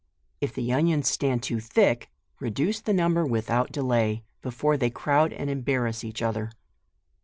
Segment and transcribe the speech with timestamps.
[0.39, 2.09] if the onions stand too thick,
[2.39, 6.49] reduce the number without delay, before they crowd and embarrass each other.